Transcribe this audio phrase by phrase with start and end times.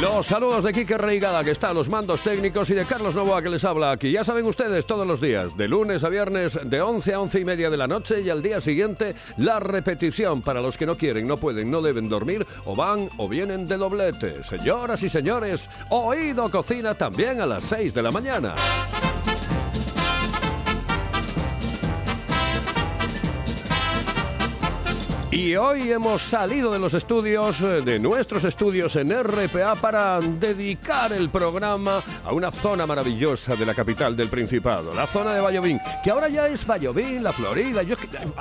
[0.00, 3.42] Los saludos de Quique Reigada, que está a los mandos técnicos, y de Carlos Novoa,
[3.42, 4.12] que les habla aquí.
[4.12, 7.44] Ya saben ustedes, todos los días, de lunes a viernes, de 11 a 11 y
[7.44, 11.26] media de la noche, y al día siguiente, la repetición para los que no quieren,
[11.26, 14.44] no pueden, no deben dormir, o van o vienen de doblete.
[14.44, 18.54] Señoras y señores, Oído Cocina también a las 6 de la mañana.
[25.30, 31.12] Y hoy hemos salido de los estudios, eh, de nuestros estudios en RPA, para dedicar
[31.12, 35.80] el programa a una zona maravillosa de la capital del Principado, la zona de Vallovín,
[36.02, 37.82] que ahora ya es Vallovín, la Florida,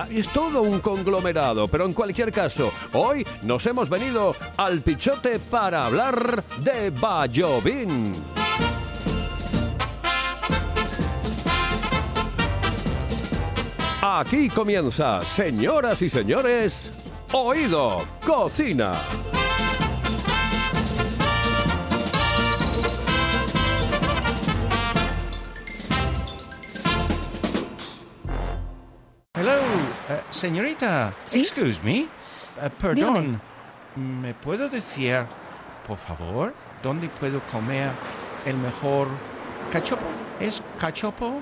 [0.09, 5.87] es todo un conglomerado, pero en cualquier caso, hoy nos hemos venido al Pichote para
[5.87, 8.36] hablar de Vallovín.
[14.09, 16.93] Aquí comienza, señoras y señores,
[17.33, 18.93] Oído Cocina.
[29.33, 29.51] Hello,
[30.09, 31.13] eh, señorita.
[31.25, 31.41] ¿Sí?
[31.41, 31.99] Excuse me.
[31.99, 32.07] Eh,
[32.79, 33.41] perdón.
[33.97, 35.25] ¿Me puedo decir,
[35.85, 37.91] por favor, dónde puedo comer
[38.45, 39.09] el mejor
[39.69, 40.05] cachopo?
[40.39, 41.41] ¿Es cachopo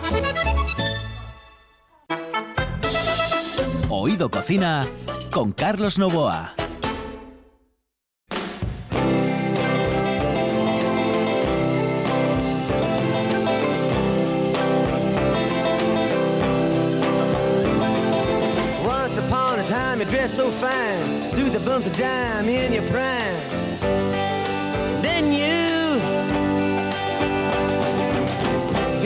[4.03, 4.87] Oído Cocina
[5.29, 6.55] con Carlos Novoa.
[18.83, 22.87] Once upon a time you dressed so fine Threw the bumps of dime in your
[22.87, 23.37] prime
[25.03, 25.99] Then you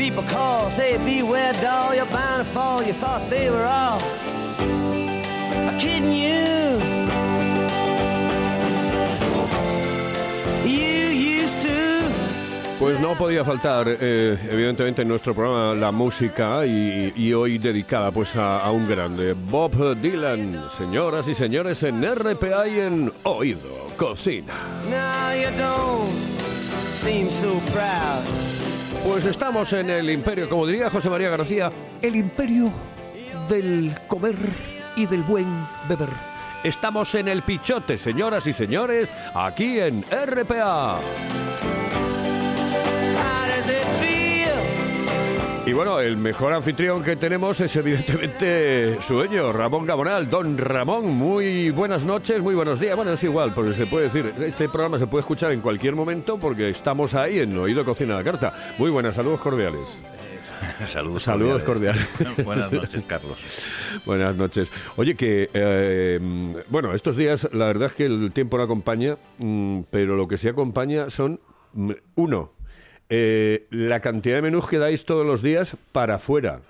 [0.02, 4.00] People call, say beware doll You're bound to fall, you thought they were all
[5.96, 6.80] Kidding you
[10.66, 12.10] You used to
[12.80, 18.12] Pues no podía faltar, eh, evidentemente, en nuestro programa la música y, y hoy dedicada
[18.12, 20.66] pues a, a un grande, Bob Dylan.
[20.76, 24.54] Señoras y señores, en RPA y en Oído Cocina.
[29.08, 32.70] Pues estamos en el imperio, como diría José María García, el imperio
[33.48, 34.36] del comer
[34.96, 35.48] y del buen
[35.88, 36.10] beber.
[36.64, 41.00] Estamos en el Pichote, señoras y señores, aquí en RPA.
[45.68, 50.30] Y bueno, el mejor anfitrión que tenemos es evidentemente su dueño, Ramón Gabonal.
[50.30, 52.96] Don Ramón, muy buenas noches, muy buenos días.
[52.96, 56.38] Bueno, es igual, porque se puede decir, este programa se puede escuchar en cualquier momento
[56.38, 58.54] porque estamos ahí en Oído Cocina a la Carta.
[58.78, 60.04] Muy buenas, saludos cordiales.
[60.86, 62.08] Saludos, Saludos cordiales.
[62.46, 63.38] Buenas noches, Carlos.
[64.06, 64.72] Buenas noches.
[64.96, 66.20] Oye, que, eh,
[66.70, 70.38] bueno, estos días la verdad es que el tiempo no acompaña, mm, pero lo que
[70.38, 71.40] sí acompaña son,
[71.74, 72.52] mm, uno,
[73.10, 76.62] eh, la cantidad de menús que dais todos los días para afuera.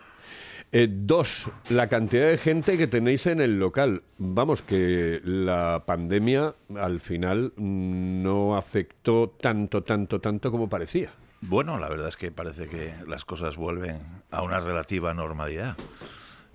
[0.72, 4.04] Eh, dos, la cantidad de gente que tenéis en el local.
[4.18, 11.12] Vamos, que la pandemia al final mm, no afectó tanto, tanto, tanto como parecía.
[11.48, 14.00] Bueno, la verdad es que parece que las cosas vuelven
[14.32, 15.76] a una relativa normalidad,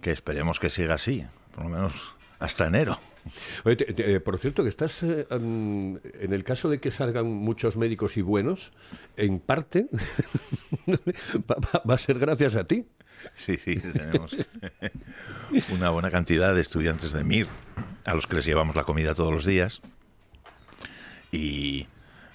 [0.00, 1.92] que esperemos que siga así, por lo menos
[2.38, 2.98] hasta enero.
[3.64, 6.00] Oye, te- te- eh, por cierto, que estás eh, en
[6.32, 8.72] el caso de que salgan muchos médicos y buenos,
[9.16, 9.86] en parte
[10.88, 12.86] va, va- va a ser gracias a ti.
[13.36, 14.34] Sí, sí, tenemos
[15.70, 17.46] una buena cantidad de estudiantes de MIR
[18.06, 19.82] a los que les llevamos la comida todos los días
[21.30, 21.86] y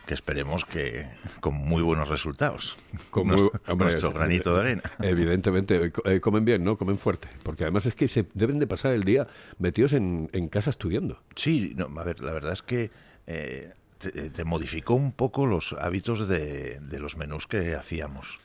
[0.06, 1.08] que esperemos que
[1.40, 2.76] con muy buenos resultados.
[3.10, 4.84] Con muy- hombre, nuestro es- granito de arena.
[5.02, 6.78] Evidentemente, eh, eh, comen bien, ¿no?
[6.78, 7.28] Comen fuerte.
[7.44, 9.28] Porque además es que se deben de pasar el día
[9.60, 11.22] metidos en, en casa estudiando.
[11.36, 12.92] Sí, no, a ver, la verdad es que
[13.28, 18.40] eh, te, te modificó un poco los hábitos de, de los menús que hacíamos.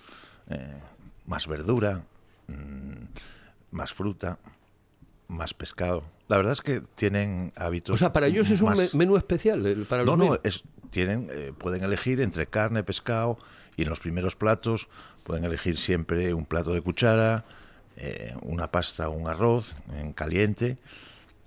[0.48, 0.78] Eh,
[1.26, 2.02] más verdura,
[2.48, 3.04] mm,
[3.70, 4.38] más fruta,
[5.28, 6.02] más pescado.
[6.28, 7.94] La verdad es que tienen hábitos.
[7.94, 9.62] O sea, para ellos es un más- menú especial.
[9.88, 10.40] Para no, los no, niños.
[10.44, 13.38] es, tienen, eh, pueden elegir entre carne, pescado
[13.76, 14.88] y en los primeros platos
[15.24, 17.44] pueden elegir siempre un plato de cuchara,
[17.96, 20.78] eh, una pasta o un arroz en caliente,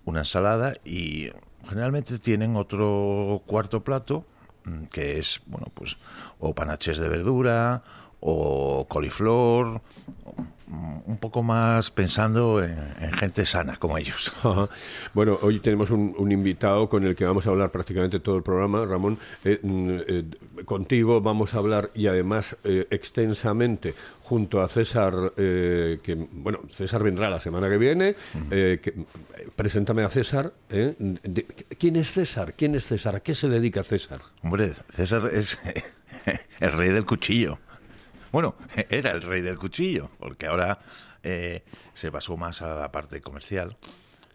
[0.05, 1.29] una ensalada y
[1.67, 4.25] generalmente tienen otro cuarto plato
[4.65, 5.97] mm, que es, bueno, pues
[6.39, 7.83] o panaches de verdura
[8.19, 9.81] o coliflor,
[10.67, 14.31] un poco más pensando en, en gente sana como ellos.
[14.43, 14.69] Ajá.
[15.13, 18.43] Bueno, hoy tenemos un, un invitado con el que vamos a hablar prácticamente todo el
[18.43, 19.17] programa, Ramón.
[19.43, 20.23] Eh, mm, eh,
[20.65, 27.29] contigo vamos a hablar y además eh, extensamente junto a César, que bueno, César vendrá
[27.29, 28.15] la semana que viene.
[28.49, 29.05] que-
[29.55, 30.53] preséntame a César.
[30.69, 31.45] De-
[31.77, 32.53] ¿Quién es César?
[32.57, 33.17] ¿Quién es César?
[33.17, 34.19] ¿A qué se dedica César?
[34.41, 35.59] Hombre, César es
[36.61, 37.59] el rey del cuchillo.
[38.33, 38.55] Bueno,
[38.89, 40.79] era el rey del cuchillo, porque ahora
[41.21, 41.61] eh,
[41.93, 43.77] se pasó más a la parte comercial.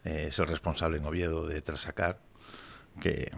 [0.05, 2.21] Eh, es el responsable en Oviedo de Trasacar,
[3.01, 3.33] que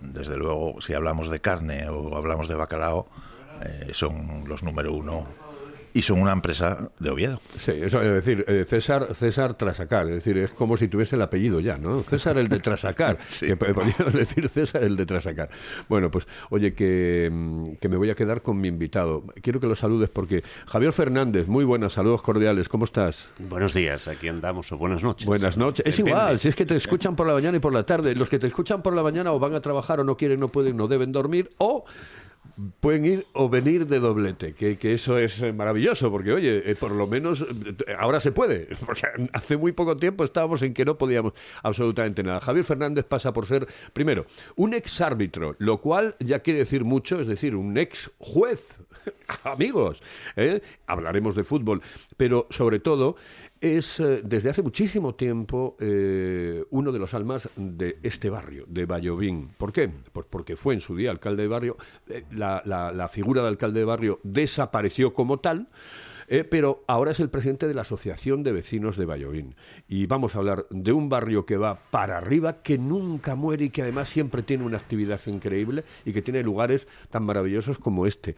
[0.00, 3.08] desde luego, si hablamos de carne o hablamos de bacalao,
[3.64, 5.26] eh, son los número uno
[5.92, 7.40] y son una empresa de Oviedo.
[7.58, 11.22] Sí, eso es decir, eh, César, César Trasacar, es decir, es como si tuviese el
[11.22, 12.00] apellido ya, ¿no?
[12.00, 13.46] César el de Trasacar, Sí.
[13.46, 15.50] que podríamos decir César el de Trasacar.
[15.88, 19.24] Bueno, pues oye, que, mm, que me voy a quedar con mi invitado.
[19.42, 23.28] Quiero que lo saludes porque Javier Fernández, muy buenas, saludos cordiales, ¿cómo estás?
[23.38, 25.26] Buenos días, aquí andamos, o buenas noches.
[25.26, 25.84] Buenas noches.
[25.86, 26.10] Es Depende.
[26.18, 28.14] igual, si es que te escuchan por la mañana y por la tarde.
[28.14, 30.48] Los que te escuchan por la mañana o van a trabajar o no quieren, no
[30.48, 31.84] pueden, no deben dormir o
[32.80, 36.74] pueden ir o venir de doblete, que, que eso es eh, maravilloso, porque oye, eh,
[36.74, 39.02] por lo menos eh, ahora se puede, porque
[39.32, 42.40] hace muy poco tiempo estábamos en que no podíamos absolutamente nada.
[42.40, 44.26] Javier Fernández pasa por ser, primero,
[44.56, 48.68] un ex árbitro, lo cual ya quiere decir mucho, es decir, un ex juez.
[49.44, 50.02] Amigos,
[50.86, 51.80] hablaremos de fútbol,
[52.16, 53.16] pero sobre todo
[53.60, 58.86] es eh, desde hace muchísimo tiempo eh, uno de los almas de este barrio, de
[58.86, 59.48] Vallovín.
[59.58, 59.90] ¿Por qué?
[60.12, 61.76] Pues porque fue en su día alcalde de barrio,
[62.08, 65.68] eh, la, la- la figura de alcalde de barrio desapareció como tal.
[66.48, 69.56] pero ahora es el presidente de la Asociación de Vecinos de Vallovín.
[69.88, 73.70] Y vamos a hablar de un barrio que va para arriba, que nunca muere y
[73.70, 78.36] que además siempre tiene una actividad increíble y que tiene lugares tan maravillosos como este,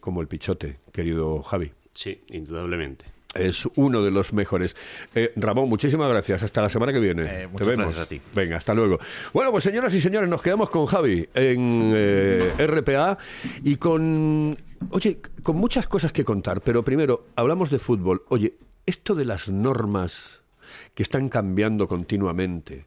[0.00, 1.72] como el Pichote, querido Javi.
[1.92, 3.04] Sí, indudablemente.
[3.34, 4.76] Es uno de los mejores.
[5.14, 6.42] Eh, Ramón, muchísimas gracias.
[6.42, 7.22] Hasta la semana que viene.
[7.22, 7.86] Eh, Te muchas vemos.
[7.86, 8.20] gracias a ti.
[8.34, 8.98] Venga, hasta luego.
[9.32, 13.16] Bueno, pues señoras y señores, nos quedamos con Javi en eh, RPA
[13.64, 14.56] y con,
[14.90, 16.60] oye, con muchas cosas que contar.
[16.60, 18.22] Pero primero, hablamos de fútbol.
[18.28, 20.41] Oye, esto de las normas
[20.94, 22.86] que están cambiando continuamente,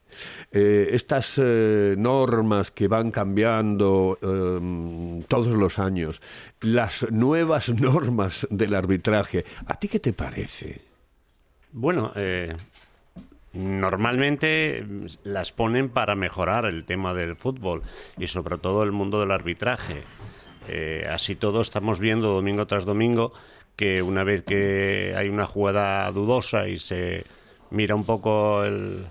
[0.52, 6.22] eh, estas eh, normas que van cambiando eh, todos los años,
[6.62, 10.82] las nuevas normas del arbitraje, ¿a ti qué te parece?
[11.78, 12.54] Bueno, eh,
[13.52, 17.82] normalmente mm, las ponen para mejorar el tema del fútbol
[18.18, 20.04] y sobre todo el mundo del arbitraje.
[20.70, 23.34] Eh, así todo estamos viendo domingo tras domingo
[23.76, 27.26] que una vez que hay una jugada dudosa y se
[27.76, 29.06] mira un poco el,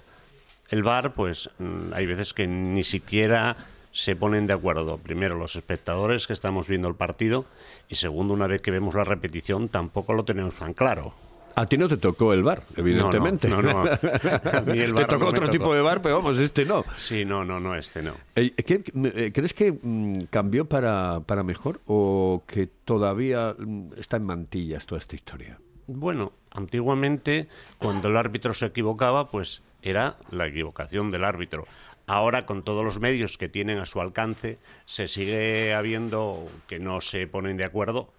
[0.70, 3.56] el VAR, pues mm, hay veces que ni siquiera
[3.92, 4.98] se ponen de acuerdo.
[4.98, 7.44] Primero, los espectadores que estamos viendo el partido
[7.88, 11.14] y segundo, una vez que vemos la repetición, tampoco lo tenemos tan claro.
[11.56, 13.48] A ti no te tocó el bar, evidentemente.
[13.48, 13.90] No, no, no.
[14.52, 15.52] A mí el te VAR tocó otro tocó.
[15.52, 16.84] tipo de bar, pero vamos, este no.
[16.96, 18.14] Sí, no, no, no, este no.
[18.34, 18.82] ¿qué-
[19.14, 24.84] eh, ¿Crees que mm, cambió para, para mejor o que todavía mm, está en mantillas
[24.86, 25.56] toda esta historia?
[25.86, 27.48] Bueno, antiguamente,
[27.78, 31.64] cuando el árbitro se equivocaba, pues era la equivocación del árbitro.
[32.06, 37.00] Ahora, con todos los medios que tienen a su alcance, se sigue habiendo que no
[37.00, 38.10] se ponen de acuerdo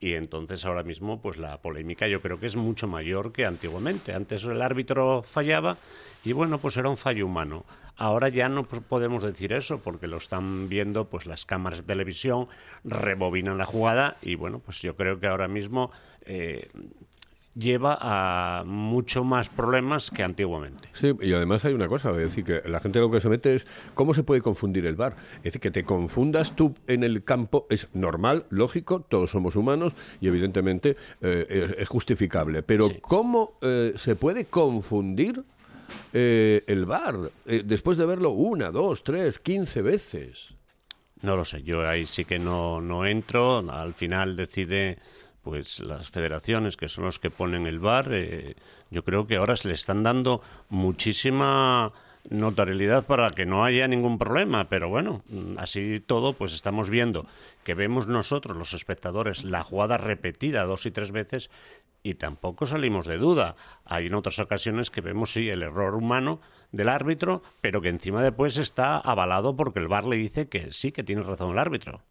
[0.00, 4.14] y entonces ahora mismo, pues la polémica yo creo que es mucho mayor que antiguamente.
[4.14, 5.76] Antes el árbitro fallaba
[6.24, 7.64] y bueno, pues era un fallo humano.
[7.96, 12.46] Ahora ya no podemos decir eso porque lo están viendo pues las cámaras de televisión,
[12.84, 15.90] rebobinan la jugada y bueno, pues yo creo que ahora mismo
[16.22, 16.70] eh,
[17.58, 20.88] lleva a mucho más problemas que antiguamente.
[20.92, 23.54] Sí, y además hay una cosa, es decir, que la gente lo que se mete
[23.54, 25.16] es cómo se puede confundir el bar.
[25.38, 29.94] Es decir, que te confundas tú en el campo es normal, lógico, todos somos humanos
[30.20, 32.62] y evidentemente eh, es- justificable.
[32.62, 32.98] Pero Sí.
[33.00, 35.42] ¿cómo eh, se puede confundir
[36.12, 40.54] eh, el bar después de verlo una, dos, tres, quince veces?
[41.22, 43.58] No lo sé, yo ahí sí que no, no entro.
[43.70, 44.98] Al final decide
[45.48, 48.10] pues las federaciones que son los que ponen el bar.
[48.12, 48.54] eh,
[48.90, 51.90] yo creo que ahora se le están dando muchísima
[52.28, 57.24] notariedad para que no haya ningún problema, pero bueno, mm, así todo, pues estamos viendo
[57.64, 61.48] que vemos nosotros, los espectadores, la jugada repetida dos y tres veces
[62.02, 63.56] y tampoco salimos de duda.
[63.86, 68.22] Hay en otras ocasiones que vemos, sí, el error humano del árbitro, pero que encima
[68.22, 72.02] después está avalado porque el VAR le dice que sí, que tiene razón el árbitro.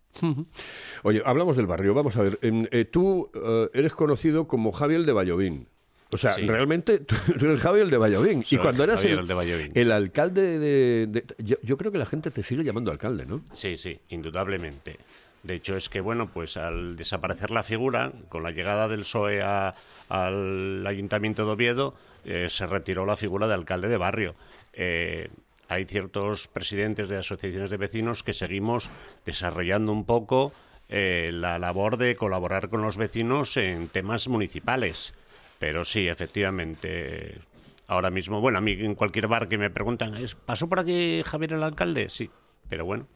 [1.04, 1.94] Oye, hablamos del barrio.
[1.94, 5.68] Vamos a ver, em, eh, tú eh, eres conocido como Javier de Vallovín.
[6.12, 6.48] O sea, Sí.
[6.48, 8.44] realmente tú eres Javier de Vallovín.
[8.50, 11.08] Y cuando eras el, alcalde de...
[11.08, 13.42] de- yo, yo creo que la gente te sigue llamando alcalde, ¿no?
[13.54, 14.98] Sí, sí, indudablemente.
[15.44, 19.42] De hecho, es que, bueno, pues al desaparecer la figura, con la llegada del PSOE
[19.42, 19.76] a-
[20.10, 21.94] al Ayuntamiento de Oviedo,
[22.26, 24.36] eh, se retiró la figura de alcalde de barrio.
[24.74, 25.30] Eh,
[25.70, 28.90] hay ciertos presidentes de asociaciones de vecinos que seguimos
[29.26, 30.52] desarrollando un poco
[30.90, 35.14] eh, la labor de colaborar con los vecinos en temas municipales.
[35.60, 37.40] Pero sí, efectivamente,
[37.88, 41.22] ahora mismo, bueno, a mí en cualquier bar que me preguntan, ¿es- ¿pasó por aquí
[41.26, 42.10] Javier el alcalde?
[42.10, 42.30] Sí,
[42.70, 43.08] pero bueno,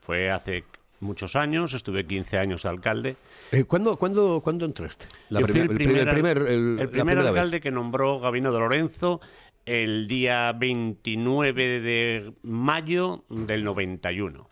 [0.00, 0.64] fue hace
[1.00, 3.16] muchos años, estuve 15 años de alcalde.
[3.50, 5.06] Eh, ¿cuándo, cuándo, ¿Cuándo entraste?
[5.30, 7.28] La Yo fui primer- el primer, el primer, el- el la primer primera vez.
[7.30, 9.20] alcalde que nombró Gabino de Lorenzo
[9.66, 14.48] el día 29 de mayo del 91.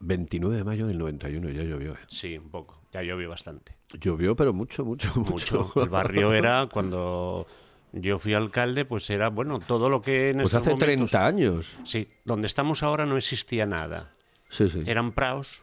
[0.00, 1.92] 29 de mayo del 91 ya llovió.
[1.94, 1.98] ¿eh?
[2.08, 3.76] Sí, un poco, ya llovió bastante.
[4.00, 5.60] Llovió, pero mucho, mucho, mucho.
[5.64, 5.82] Mucho.
[5.82, 7.46] El barrio era, cuando
[7.92, 11.78] yo fui alcalde, pues era, bueno, todo lo que en Pues hace momentos- 30 años.
[11.84, 14.12] Sí, donde estamos ahora no existía nada.
[14.48, 14.82] Sí, sí.
[14.86, 15.62] Eran praos.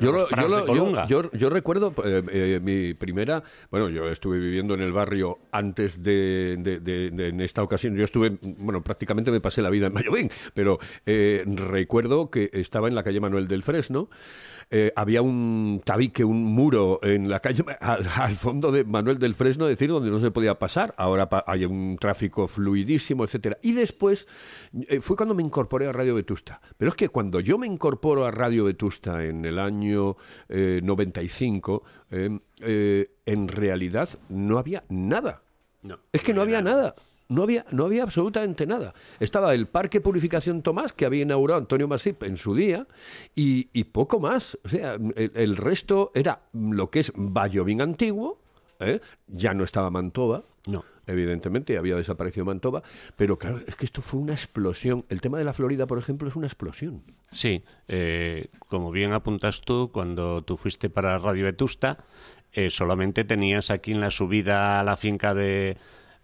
[0.00, 1.06] Yo, lo- yo, lo- yo- Colunga.
[1.06, 6.02] yo- yo recuerdo eh, eh, mi primera, bueno, yo estuve viviendo en el barrio antes
[6.02, 9.86] de, de- de- de- en esta ocasión, yo estuve, bueno, prácticamente me pasé la vida
[9.88, 14.08] en Mayovín, pero eh, recuerdo que estaba en la calle Manuel del Fresno,
[14.70, 19.34] eh, había un tabique, un muro en la calle, al, al fondo de Manuel del
[19.34, 23.58] Fresno, es decir, donde no se podía pasar, ahora pa- hay un tráfico fluidísimo, etcétera.
[23.62, 24.26] Y después
[24.88, 26.60] eh, fue cuando me incorporé a Radio Vetusta.
[26.76, 30.16] Pero es que cuando yo me incorporo a Radio Vetusta en el año
[30.48, 35.42] eh, 95, eh, en realidad no había nada.
[35.82, 36.76] No, Es que no había nada.
[36.82, 36.94] nada.
[37.28, 38.94] No había, no había absolutamente nada.
[39.18, 42.86] Estaba el Parque Purificación Tomás, que había inaugurado Antonio Masip en su día,
[43.34, 44.58] y, y poco más.
[44.64, 48.40] O sea, el, el resto era lo que es Vallovín antiguo,
[48.78, 49.00] ¿eh?
[49.26, 50.84] ya no estaba Mantova, No.
[51.06, 52.82] evidentemente, había desaparecido Mantova,
[53.16, 55.04] pero claro, es que esto fue una explosión.
[55.08, 57.02] El tema de la Florida, por ejemplo, es una explosión.
[57.30, 61.98] Sí, eh, como bien apuntas tú, cuando tú fuiste para Radio Vetusta,
[62.52, 65.76] eh, solamente tenías aquí en la subida a la finca de,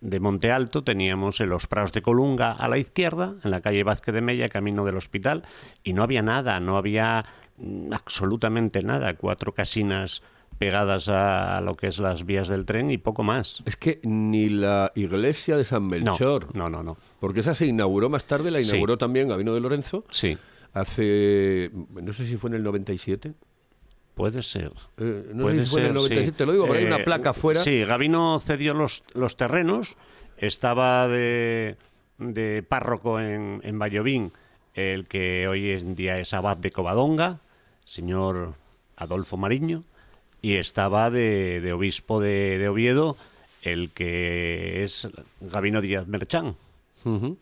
[0.03, 3.85] de Monte Alto, teníamos en los Prados de Colunga a la izquierda, en la calle
[3.85, 5.45] Vázquez de Mella, camino del hospital,
[5.85, 7.25] y no había nada, no había
[7.57, 10.23] mm, absolutamente nada, cuatro casinas
[10.59, 13.63] pegadas a, lo que es las vías del tren y poco más.
[13.65, 16.97] Es que ni la iglesia de San Melchor, no, no, no.
[17.21, 18.71] porque esa se inauguró más tarde, la Sí.
[18.71, 20.37] inauguró también Gabino de Lorenzo, Sí,
[20.73, 21.71] hace,
[22.03, 23.35] no sé si fue en el 97.
[24.15, 24.73] Puede ser.
[24.99, 26.33] Eh, no Puede sé si fue en el ser, 97, sí.
[26.33, 27.61] te lo digo, pero hay una Eh, placa afuera.
[27.61, 29.97] Sí, Gabino cedió los, los terrenos,
[30.37, 31.77] estaba de,
[32.19, 34.33] de párroco en, en Vallovín,
[34.75, 37.41] el que hoy en día es abad de Covadonga,
[37.85, 38.55] señor
[38.97, 39.83] Adolfo Mariño,
[40.41, 43.17] y estaba de, de obispo de, de Oviedo,
[43.63, 45.09] el que es
[45.41, 46.57] Gabino Díaz Merchán.
[47.05, 47.39] Ujú.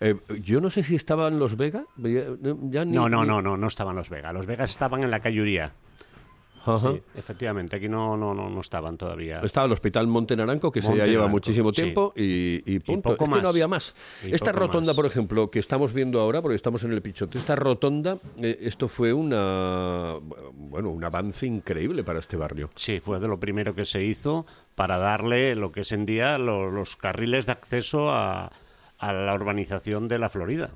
[0.00, 1.84] Eh, yo no sé si estaban los Vega.
[1.96, 2.24] ya-
[2.70, 4.34] ya ni- No, no, ni- no, no, no estaban los Vegas.
[4.34, 5.72] Los Vegas estaban en la Cayuría.
[6.64, 6.92] Ajá.
[6.92, 9.40] Sí, efectivamente, aquí no, no, no, no estaban todavía.
[9.40, 11.82] Estaba el Hospital Monte Naranco, que se ya lleva muchísimo sí.
[11.82, 13.10] tiempo, y, y punto.
[13.10, 13.50] poco es que no más.
[13.52, 13.96] había más.
[14.26, 14.96] Y Esta rotonda, más.
[14.96, 18.86] por ejemplo, que estamos viendo ahora, porque estamos en el Pichote, esta rotonda, eh, esto
[18.88, 20.14] fue una
[20.54, 22.70] bueno un avance increíble para este barrio.
[22.76, 26.38] Sí, fue de lo primero que se hizo para darle lo que es en día
[26.38, 28.52] lo- los carriles de acceso a,
[28.98, 30.70] a la urbanización de la Florida.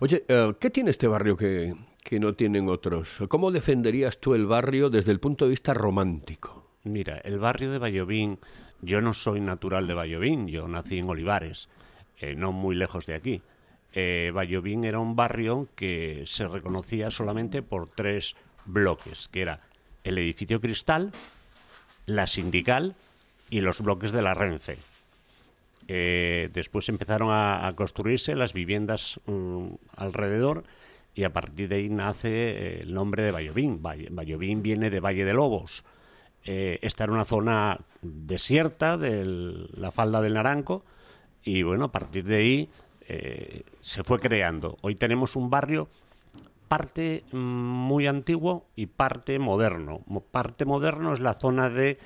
[0.00, 1.74] Oye, eh, ¿qué tiene este barrio que,
[2.04, 3.18] que no tienen otros?
[3.28, 6.70] ¿Cómo defenderías tú el barrio desde el punto de vista romántico?
[6.84, 8.38] Mira, el barrio de Vallovín,
[8.82, 11.70] yo no soy natural de Vallovín, yo nací en Olivares,
[12.20, 13.42] eh, no muy lejos de aquí.
[13.94, 19.60] Eh, Vallovín era un barrio que se reconocía solamente por tres bloques, que era
[20.04, 21.10] el edificio Cristal,
[22.04, 22.94] la Sindical
[23.48, 24.76] y los bloques de la Renfe.
[25.88, 30.64] Eh, después empezaron a, construirse las viviendas mm, alrededor
[31.14, 33.80] y a partir de ahí nace eh, el nombre de Vallovín.
[33.82, 35.84] Vallovín viene de Valle de Lobos.
[36.44, 39.24] Eh, esta era una zona desierta de
[39.76, 40.84] la falda del Naranco
[41.42, 42.68] y bueno, a partir de ahí
[43.08, 44.76] eh, se fue creando.
[44.82, 45.88] Hoy tenemos un barrio
[46.68, 50.00] parte mm, muy antiguo y parte moderno.
[50.06, 51.98] Mo- Parte moderno es la zona de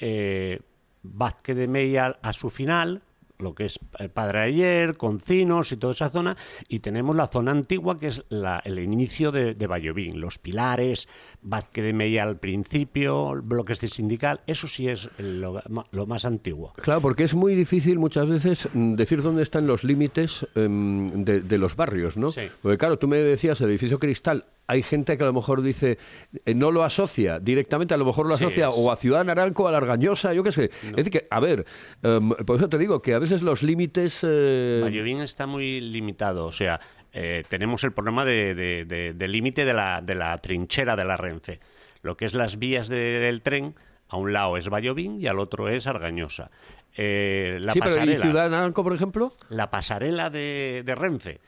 [0.00, 0.60] eh,
[1.02, 3.02] Vázquez de Mella a su final,
[3.38, 3.78] lo que es
[4.14, 6.36] Padre Ayer, Concinos y toda esa zona,
[6.68, 11.08] y tenemos la zona antigua que es la- el inicio de, de Vallovín, los pilares,
[11.42, 15.62] Vázquez de Mella al principio, bloques de sindical, eso sí es lo,
[16.06, 16.72] más antiguo.
[16.76, 21.40] Claro, porque es muy difícil muchas veces mm, decir dónde están los límites em, de,
[21.40, 22.30] de los barrios, ¿no?
[22.30, 22.42] Sí.
[22.62, 24.44] Porque claro, tú me decías el edificio Cristal.
[24.68, 25.96] Hay gente que a lo mejor dice,
[26.44, 29.68] eh, no lo asocia directamente, a lo mejor lo asocia o a Ciudad Naranco, o
[29.68, 30.64] a la Argañosa, yo qué sé.
[30.82, 31.64] Es decir, que, a ver,
[32.02, 34.20] em, por eso te digo que a veces los límites...
[34.22, 36.80] eh, Vallovín está muy limitado, o sea,
[37.12, 41.04] eh, tenemos el problema de, de- de- del límite de la, de la trinchera de
[41.04, 41.60] la Renfe.
[42.02, 43.74] Lo que es las vías de- del tren,
[44.08, 46.50] a un lado es Vallovín y al otro es Argañosa.
[46.96, 49.32] Eh, la sí, pero ¿y pasarela, Ciudad Naranco, por ejemplo?
[49.48, 51.40] la pasarela de, de Renfe,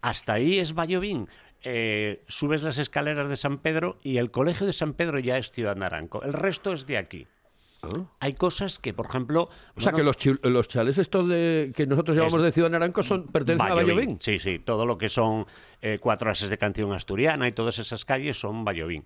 [0.00, 1.28] hasta ahí es Vallovín.
[1.64, 5.50] Eh, subes las escaleras de San Pedro y el colegio de San Pedro ya es
[5.52, 6.22] Ciudad Naranco.
[6.22, 7.26] El resto es de aquí.
[8.20, 9.48] Hay cosas que, por ejemplo...
[9.50, 9.72] Ah.
[9.76, 13.02] O sea, que los, los chales estos de, que nosotros llamamos Es- de Ciudad Naranco
[13.02, 14.20] son, pertenecen a Vallovín.
[14.20, 15.46] Sí, sí, todo lo que son
[15.80, 19.04] eh, cuatro ases de canción asturiana y todas esas calles son Vallovín.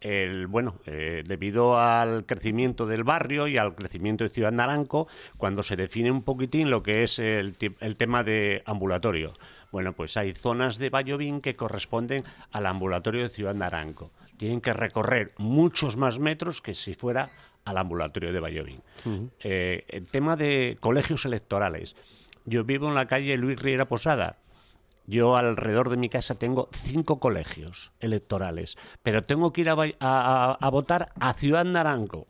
[0.00, 5.62] El, bueno, eh, debido al crecimiento del barrio y al crecimiento de Ciudad Naranco, cuando
[5.64, 7.56] se define un poquitín lo que es el
[7.96, 9.32] tema de ambulatorio,
[9.72, 14.12] bueno, pues hay zonas de Vallovín que corresponden al ambulatorio de Ciudad Naranco.
[14.36, 17.30] Tienen que recorrer muchos más metros que si fuera
[17.64, 18.82] al ambulatorio de Vallovín.
[19.40, 21.96] Eh, el tema de colegios electorales.
[22.44, 24.36] Yo vivo en la calle Luis Riera Posada.
[25.06, 29.86] Yo alrededor de mi casa tengo cinco colegios electorales, pero tengo que ir a, va-
[30.00, 32.26] a- a- a votar a Ciudad Naranco,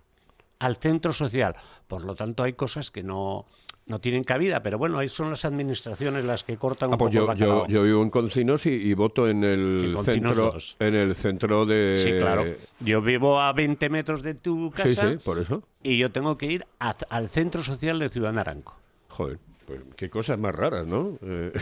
[0.59, 1.55] al centro social.
[1.89, 3.47] Por lo tanto, hay cosas que no,
[3.87, 7.11] no tienen cabida, pero bueno, ahí son las administraciones las que cortan un Ah, pues
[7.15, 7.69] poco yo, el yo, bacalao.
[7.69, 10.77] yo vivo en Concinos y, y voto en el En centro dos.
[10.79, 12.45] en el centro de Sí, claro.
[12.81, 15.63] Yo vivo a 20 metros de tu Sí, casa sí, por eso.
[15.83, 18.77] y yo tengo que ir a- al centro social de Ciudad Naranco.
[19.09, 21.19] Joder, pues qué cosas más raras, ¿no?
[21.23, 21.53] Eh,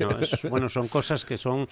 [0.00, 1.68] No, es- bueno, son cosas que son.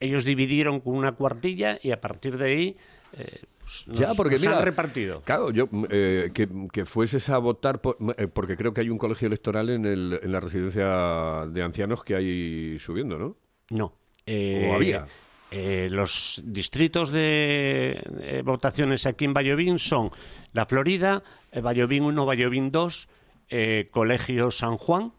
[0.00, 2.76] Ellos dividieron con una cuartilla y a partir de ahí.
[3.12, 3.40] eh,
[3.86, 5.22] nos- ya, porque nos mira, han repartido.
[5.22, 8.90] Claro, yo mm, eh, que, que fueses a votar por- eh, porque creo que hay
[8.90, 13.36] un colegio electoral en, el, en la residencia de ancianos que hay subiendo, ¿no?
[13.70, 13.92] No.
[14.26, 15.06] Eh, ¿O había?
[15.50, 20.10] eh, los distritos de votaciones aquí en Vallovín son
[20.52, 21.22] La Florida,
[21.62, 23.08] Vallovín 1, Vallovín 2,
[23.50, 25.12] eh, Colegio San Juan,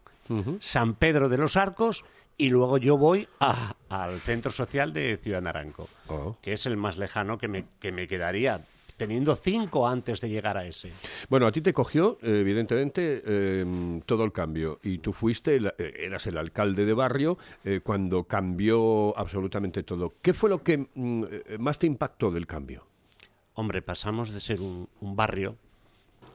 [0.60, 2.04] San Pedro de los Arcos
[2.36, 6.36] y luego yo voy a- al centro social de Ciudad Naranco, Oh.
[6.40, 8.64] que es el más lejano que me, que me quedaría,
[8.96, 10.92] teniendo cinco antes de llegar a ese.
[11.28, 14.78] Bueno, a ti te cogió, eh, evidentemente, eh, todo el cambio.
[14.82, 20.12] Y tú fuiste, eh, eras el alcalde de barrio eh, cuando cambió absolutamente todo.
[20.22, 21.24] ¿Qué fue lo que mm,
[21.58, 22.84] más te impactó del cambio?
[23.54, 25.56] Hombre, pasamos de ser un, un barrio.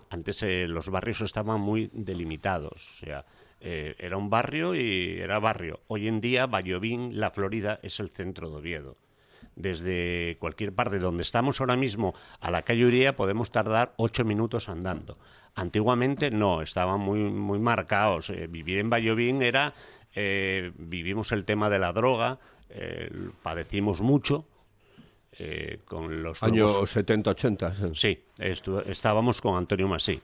[0.10, 2.74] Antes eh, los barrios estaban muy delimitados.
[2.74, 3.26] O sea,
[3.68, 5.80] eh, era un barrio y era barrio.
[5.88, 8.96] Hoy en día, Vallovín, La Florida, es el centro de Oviedo.
[9.56, 14.68] Desde cualquier parte donde estamos ahora mismo a la calle Uría podemos tardar ocho minutos
[14.70, 15.18] andando.
[15.56, 18.30] Antiguamente no, estaban muy, muy marcados.
[18.30, 19.74] Eh, vivir en Vallovín era.
[20.14, 22.38] eh, vivimos el tema de la droga,
[23.42, 24.46] padecimos mucho.
[25.38, 27.74] eh, con los Años nuevos- 70, 80.
[27.94, 28.24] sí.
[28.88, 30.22] Estábamos con Antonio Masí.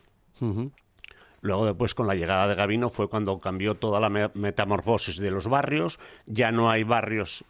[1.41, 5.31] Luego después con la llegada de Gavino fue cuando cambió toda la me- metamorfosis de
[5.31, 5.99] los barrios.
[6.25, 7.43] Ya no hay barrios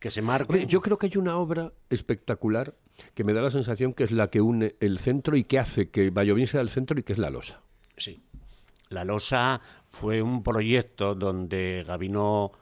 [0.00, 0.66] que se marquen.
[0.68, 2.74] Yo creo que hay una obra espectacular
[3.14, 5.88] que me da la sensación que es la que une el centro y que hace
[5.90, 7.60] que Vallovín sea el centro y que es la losa.
[7.96, 8.20] Sí.
[8.90, 12.52] La Losa fue un proyecto donde Gavino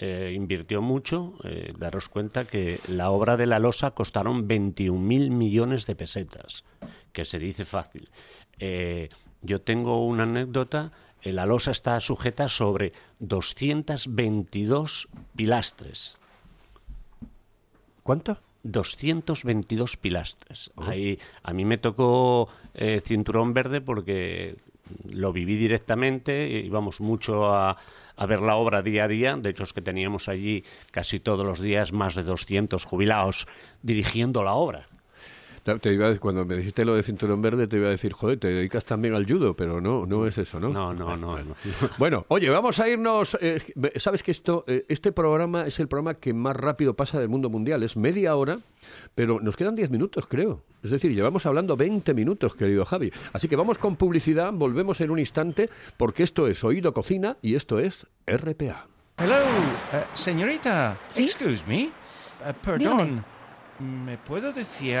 [0.00, 1.34] eh, invirtió mucho.
[1.44, 6.64] Eh, daros cuenta que la obra de la Losa costaron 21.000 millones de pesetas,
[7.12, 8.08] que se dice fácil.
[8.58, 9.08] Eh,
[9.44, 10.92] yo tengo una anécdota.
[11.22, 16.16] eh, La Losa está sujeta sobre 222 pilastres.
[18.02, 18.38] ¿Cuánto?
[18.64, 20.70] 222 pilastres.
[20.76, 24.56] Ahí, a mí me tocó eh, cinturón verde porque
[25.08, 27.76] lo viví directamente, íbamos mucho a,
[28.16, 31.44] a ver la obra día a día, de hecho es que teníamos allí casi todos
[31.46, 33.46] los días más de 200 jubilados
[33.82, 34.86] dirigiendo la obra.
[35.64, 38.38] Te- iba a- cuando me dijiste lo de cinturón verde, te iba a decir, joder,
[38.38, 40.68] te dedicas también al judo, pero no, no es eso, ¿no?
[40.68, 41.38] No, no, no.
[41.38, 41.54] no.
[41.98, 43.36] Bueno, oye, vamos a irnos.
[43.40, 43.60] eh,
[43.96, 47.48] Sabes que esto, eh, este programa es el programa que más rápido pasa del mundo
[47.48, 47.82] mundial.
[47.82, 48.58] Es media hora,
[49.14, 50.62] pero nos quedan 10 minutos, creo.
[50.82, 53.10] Es decir, llevamos hablando 20 minutos, querido Javi.
[53.32, 57.54] Así que vamos con publicidad, volvemos en un instante, porque esto es Oído Cocina y
[57.54, 58.86] esto es RPA.
[59.16, 59.34] Hello,
[59.94, 60.98] eh, señorita.
[61.08, 61.22] ¿Sí?
[61.24, 61.90] Excuse me.
[62.62, 63.24] Perdón.
[63.80, 65.00] ¿Me puedo decir,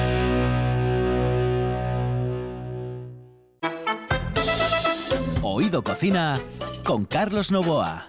[5.79, 6.37] Cocina
[6.83, 8.03] con Carlos Novoa.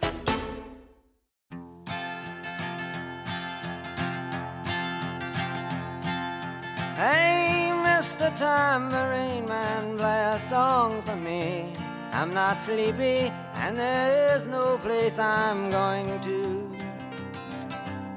[6.96, 8.36] Hey, Mr.
[8.36, 11.72] Tambourine Man, play a song for me.
[12.12, 16.76] I'm not sleepy, and there is no place I'm going to.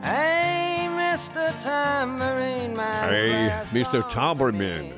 [0.01, 1.53] Hey, Mr.
[1.61, 3.09] Tambourine Man.
[3.09, 4.07] Hey, Mr.
[4.09, 4.93] Tambourine Man,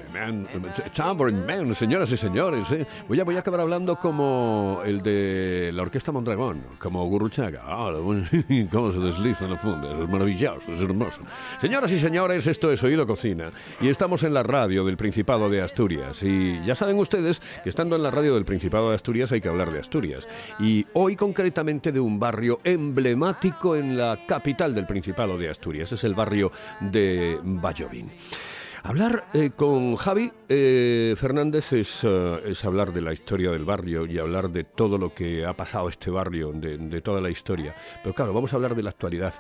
[0.96, 2.72] Tambourine Man, señoras y señores.
[2.72, 2.86] ¿eh?
[3.08, 7.62] Voy, a, voy a acabar hablando como el de la Orquesta Mondragón, como Gurruchaga.
[7.64, 7.92] Ah,
[8.72, 11.22] cómo se desliza en la funda, es maravilloso, es hermoso.
[11.60, 15.62] Señoras y señores, esto es Oído Cocina y estamos en la radio del Principado de
[15.62, 16.24] Asturias.
[16.24, 19.50] Y ya saben ustedes que estando en la radio del Principado de Asturias hay que
[19.50, 20.28] hablar de Asturias.
[20.60, 25.92] Y hoy concretamente de un barrio emblemático en la capital del Principado de Asturias.
[25.92, 28.12] Es el barrio de Vallovín.
[28.84, 34.06] Hablar eh, con Javi eh, Fernández es, eh, es hablar de la historia del barrio
[34.06, 37.76] y hablar de todo lo que ha pasado este barrio, de, toda la historia.
[38.04, 39.34] Pero claro, vamos a hablar de la actualidad.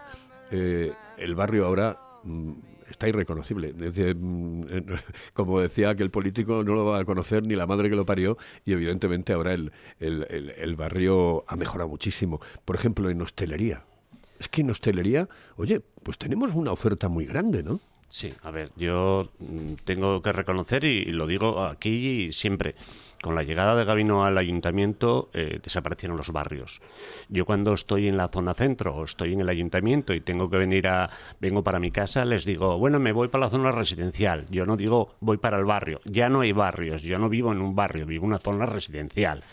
[0.52, 2.52] Eh, el barrio ahora mm,
[2.90, 3.74] está irreconocible.
[3.74, 4.84] Mm, eh,
[5.34, 8.38] como decía aquel político, no lo va a conocer ni la madre que lo parió
[8.66, 12.42] y evidentemente ahora el- el barrio ha mejorado muchísimo.
[12.66, 13.86] Por ejemplo, en hostelería.
[14.40, 17.80] Es que en hostelería, oye, pues tenemos una oferta muy grande, ¿no?
[18.10, 22.74] Sí, a ver, yo mm, tengo que reconocer, y, lo digo aquí y siempre,
[23.22, 26.82] con la llegada de Gabino al ayuntamiento eh, desaparecieron los barrios.
[27.28, 30.58] Yo cuando estoy en la zona centro o estoy en el ayuntamiento y tengo que
[30.58, 31.10] venir a,
[31.42, 34.46] vengo para mi casa, les digo, bueno, me voy para la zona residencial.
[34.50, 36.00] Yo no digo voy para el barrio.
[36.06, 39.44] Ya no hay barrios, yo no vivo en un barrio, vivo en una zona residencial.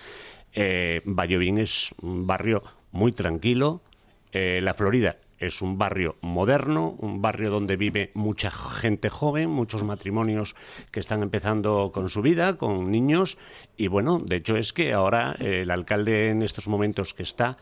[0.53, 2.63] Eh, Vallovín es un barrio
[2.93, 3.83] muy tranquilo.
[4.31, 9.85] Eh, la Florida es un barrio moderno, un barrio donde vive mucha gente joven, muchos
[9.85, 10.55] matrimonios
[10.91, 13.39] que están empezando con su vida, con niños.
[13.77, 17.57] Y bueno, de hecho es que ahora eh, el alcalde en estos momentos que está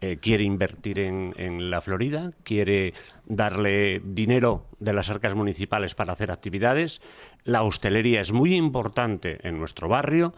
[0.00, 2.94] eh, quiere invertir en, en la Florida, quiere
[3.26, 7.02] darle dinero de las arcas municipales para hacer actividades.
[7.42, 10.34] La hostelería es muy importante en nuestro barrio.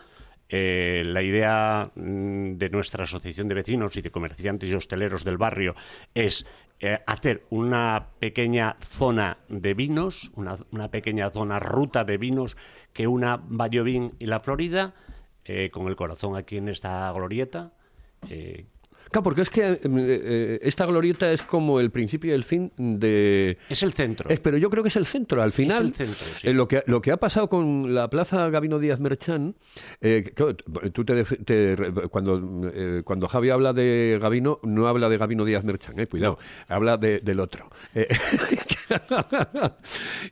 [0.53, 5.39] Eh, la idea mm, de nuestra asociación de vecinos y de comerciantes y hosteleros del
[5.39, 5.77] barrio
[6.13, 6.45] es
[6.81, 12.57] eh, hacer una pequeña zona de vinos, una, una pequeña zona ruta de vinos
[12.93, 14.95] que una Vallovín y la Florida,
[15.45, 17.73] eh, con el corazón aquí en esta glorieta.
[18.29, 18.67] eh,
[19.11, 22.73] Claro, porque es que eh, eh, esta glorieta es como el principio y el fin
[22.77, 23.59] de...
[23.69, 24.31] es el centro.
[24.31, 25.43] Es, pero yo creo que es el centro.
[25.43, 26.49] Al final, el centro, sí.
[26.49, 29.57] eh, lo, que, lo que ha pasado con la Plaza Gabino Díaz Merchán,
[30.01, 30.23] eh,
[30.93, 31.77] tú te, te
[32.11, 32.71] cuando,
[33.05, 37.21] cuando Javi habla de Gabino, no habla de Gabino Díaz Merchán, eh, cuidado, habla de-
[37.21, 37.69] del otro.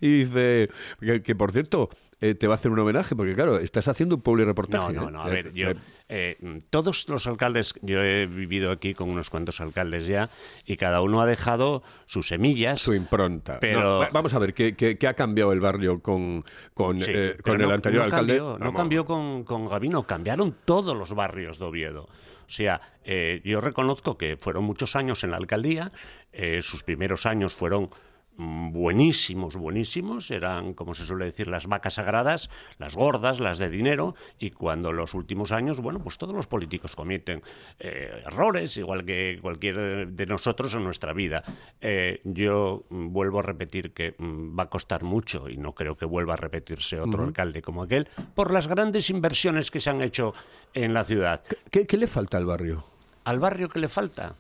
[0.01, 0.69] Y dice,
[1.01, 1.89] que, que, por cierto,
[2.21, 4.93] eh, te va a hacer un homenaje, porque claro, estás haciendo un public No, reportaje.
[4.93, 5.13] no, ¿eh?
[5.13, 5.23] no.
[5.23, 5.69] A ver, yo,
[6.09, 6.37] eh,
[6.71, 10.31] todos los alcaldes, yo he vivido aquí con unos cuantos alcaldes ya,
[10.65, 12.81] y cada uno ha dejado sus semillas.
[12.81, 13.59] su impronta.
[13.61, 16.45] Pero- No, vamos a ver, ¿qué, qué, qué ha cambiado el barrio con,
[16.75, 18.39] con, Sí, eh, con el no- anterior no alcalde?
[18.39, 22.03] Cambió, no cambió con, con Gabino, cambiaron todos los barrios de Oviedo.
[22.05, 25.93] O sea, eh, yo reconozco que fueron muchos años en la alcaldía,
[26.33, 27.91] eh, sus primeros años fueron
[28.39, 34.15] buenísimos, buenísimos, eran, como se suele decir, las vacas sagradas, las gordas, las de dinero,
[34.39, 37.43] y cuando los últimos años, bueno, pues todos los políticos cometen
[37.81, 41.43] eh, errores, igual que cualquier de nosotros en nuestra vida.
[41.81, 45.97] Eh, yo mm, vuelvo a repetir que mm, va a costar mucho, y no creo
[45.97, 50.01] que vuelva a repetirse otro alcalde como aquel, por las grandes inversiones que se han
[50.01, 50.33] hecho
[50.75, 51.43] en la ciudad.
[51.73, 52.85] ¿Qué, qué le falta al barrio?
[53.25, 54.37] ¿Al barrio qué le falta?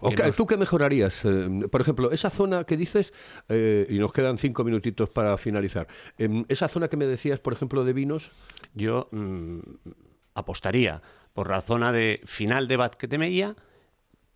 [0.00, 1.24] ¿O Que qué- nos- ¿Tú qué mejorarías?
[1.24, 3.12] Eh, por ejemplo, esa zona que dices,
[3.48, 5.86] eh, y nos quedan cinco minutitos para finalizar,
[6.18, 8.30] em, esa zona que me decías, por ejemplo, de vinos,
[8.74, 9.58] Yo mm,
[10.34, 13.56] apostaría por la zona de final de Mella,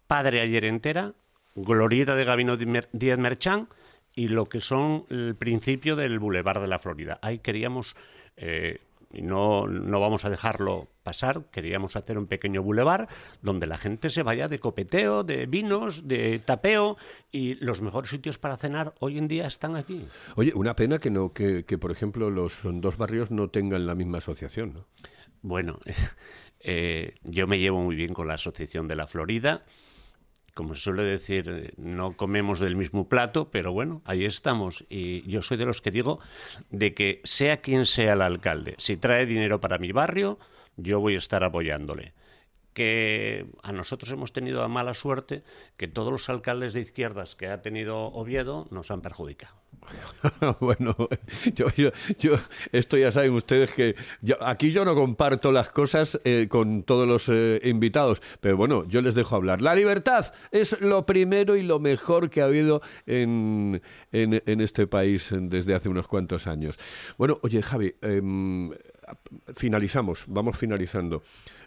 [0.07, 1.15] Padre Ayer entera,
[1.55, 3.69] Glorieta de Gabino Díaz Merchán
[4.15, 7.19] y lo que son el principio del Boulevard de la Florida.
[7.23, 7.95] Ahí queríamos,
[8.37, 8.81] eh,
[9.21, 13.09] no, no vamos a dejarlo pasar, queríamos hacer un pequeño boulevard
[13.43, 16.97] donde la gente se vaya de copeteo, de vinos, de tapeo
[17.31, 20.07] y los mejores sitios para cenar hoy en día están aquí.
[20.37, 23.95] Oye, una pena que no, que, que, por ejemplo los dos barrios no tengan la
[23.95, 24.87] misma asociación, ¿no?
[25.43, 25.79] Bueno,
[26.61, 29.65] eh, yo me llevo muy bien con la Asociación de la Florida.
[30.55, 34.85] Como se suele decir, eh, no comemos del mismo plato, pero bueno, ahí estamos.
[34.91, 36.19] Y yo soy de los que digo
[36.71, 40.39] de que sea quien sea el alcalde, si trae dinero para mi barrio,
[40.77, 42.13] yo voy a estar apoyándole.
[42.75, 45.43] Que a nosotros hemos tenido la mala suerte
[45.77, 49.62] que todos los alcaldes de izquierdas que ha tenido Oviedo nos han perjudicado.
[50.61, 50.97] bueno,
[51.55, 51.67] yo,
[52.73, 53.95] esto ya saben ustedes que
[54.41, 59.03] aquí yo no comparto las cosas eh, con todos los eh, invitados, pero bueno, yo
[59.03, 59.61] les dejo hablar.
[59.63, 64.87] La libertad es lo primero y lo mejor que ha habido en, en- en este
[64.87, 66.79] país desde hace unos cuantos años.
[67.19, 68.71] Bueno, oye Javi, em,
[69.55, 71.23] finalizamos, vamos finalizando.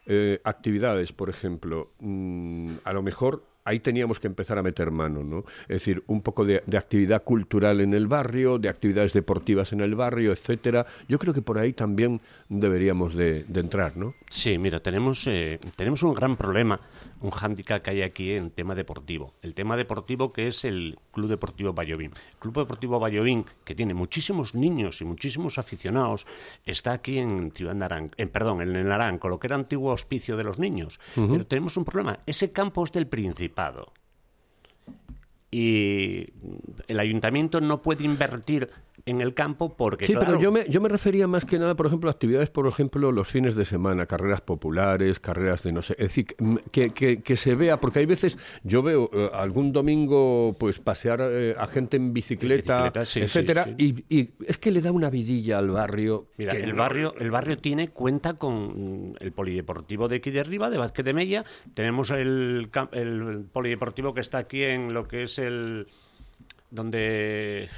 [0.08, 5.24] Eh, actividades, por ejemplo, mm, a lo mejor ahí teníamos que empezar a meter mano,
[5.24, 5.44] ¿no?
[5.64, 9.82] Es decir, un poco de, de actividad cultural en el barrio, de actividades deportivas en
[9.82, 10.86] el barrio, etcétera.
[11.10, 14.14] Yo creo que por ahí también deberíamos de, de entrar, ¿no?
[14.30, 16.80] Sí, mira, tenemos, eh, tenemos un gran problema,
[17.22, 19.34] un hándicap que hay aquí en tema deportivo.
[19.42, 22.12] El tema deportivo que es el Club Deportivo Vallovín.
[22.32, 26.28] El Club Deportivo Vallovín, que tiene muchísimos niños y muchísimos aficionados,
[26.66, 30.38] está aquí en Ciudad Naranco, en, perdón, en el Naranco, lo que era antiguo hospicio
[30.38, 31.00] de los niños.
[31.16, 33.94] Pero tenemos un problema, ese campo es del Principado.
[35.52, 36.26] Y
[36.88, 38.70] el ayuntamiento no puede invertir
[39.06, 40.06] en el campo porque...
[40.06, 42.68] Sí, pero yo me, yo me refería más que nada, por ejemplo, a actividades, por
[42.68, 46.26] ejemplo, los fines de semana, carreras populares, carreras de no sé, es decir,
[46.72, 51.20] que, que- que se vea, porque hay veces, yo veo eh, algún domingo, pues pasear
[51.24, 54.92] eh, a gente en bicicleta, bicicleta, sí, etcétera, sí, Y, y es que le da
[54.92, 56.28] una vidilla al barrio.
[56.38, 60.32] Mira, que el no- barrio, el barrio tiene cuenta con mm, el polideportivo de aquí
[60.32, 61.44] de arriba, de Vázquez de Mella.
[61.74, 65.88] Tenemos el, el polideportivo que está aquí en lo que es el
[66.72, 67.70] donde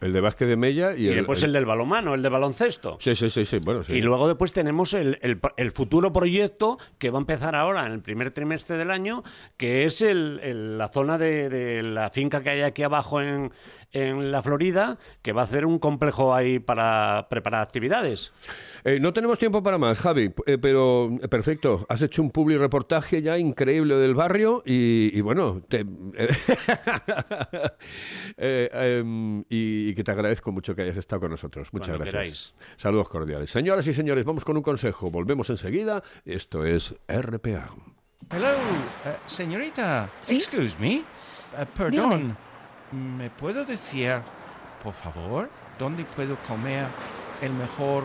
[0.00, 2.98] El de Vázquez de Mella y, y el, después el del balonmano, el de baloncesto.
[3.00, 3.94] Sí, sí, sí, sí, bueno, sí.
[3.94, 7.92] Y luego después tenemos el, el- el futuro proyecto que va a empezar ahora en
[7.92, 9.24] el primer trimestre del año,
[9.56, 13.52] que es el- la zona de, de la finca que hay aquí abajo en,
[13.92, 18.32] en la Florida, que va a hacer un complejo ahí para preparar actividades.
[18.84, 21.84] Eh, no tenemos tiempo para más, Javi, eh, pero eh, perfecto.
[21.88, 25.84] Has hecho un publi reportaje ya increíble del barrio y, y bueno, te-
[28.36, 31.68] eh, em, y, y que te agradezco mucho que hayas estado con nosotros.
[31.72, 32.52] Muchas Cuando gracias.
[32.54, 32.76] queráis.
[32.76, 33.50] Saludos cordiales.
[33.50, 35.10] Señoras y señores, vamos con un consejo.
[35.10, 36.02] Volvemos enseguida.
[36.24, 37.66] Esto es RPA.
[38.30, 38.48] Hello,
[39.26, 40.10] señorita.
[40.20, 40.36] ¿Sí?
[40.36, 41.02] Excuse me.
[41.74, 41.90] Perdón.
[41.90, 42.36] Dígame.
[42.92, 44.14] ¿Me puedo decir,
[44.82, 46.86] por favor, dónde puedo comer
[47.42, 48.04] el mejor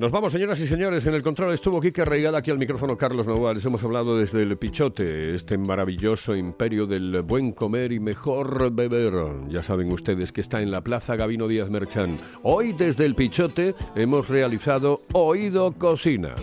[0.00, 1.06] Nos vamos, señoras y señores.
[1.06, 3.52] En el control estuvo Quique Reigada, aquí al micrófono Carlos Novoa.
[3.52, 9.12] Les hemos hablado desde el Pichote, este maravilloso imperio del buen comer y mejor beber.
[9.50, 12.16] Ya saben ustedes que está en la Plaza Gabino Díaz Merchán.
[12.42, 16.34] Hoy, desde el Pichote, hemos realizado Oído Cocina.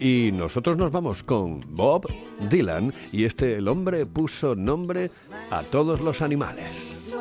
[0.00, 2.08] Y nosotros nos vamos con Bob
[2.50, 5.12] Dylan y este el hombre puso nombre
[5.52, 7.12] a todos los animales.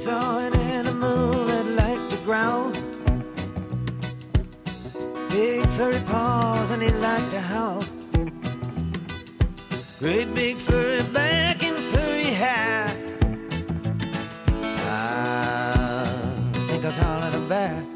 [0.00, 2.72] saw an animal that liked to growl.
[5.28, 7.84] Big furry paws and he liked to howl.
[9.98, 12.96] Great big furry back and furry hat.
[14.88, 17.89] Ah, I think I'll call it a bear.